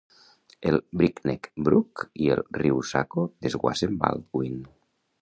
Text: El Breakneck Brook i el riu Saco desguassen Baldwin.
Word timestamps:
El 0.69 0.77
Breakneck 1.01 1.51
Brook 1.69 2.03
i 2.29 2.33
el 2.39 2.43
riu 2.59 2.83
Saco 2.95 3.29
desguassen 3.49 3.99
Baldwin. 4.07 4.61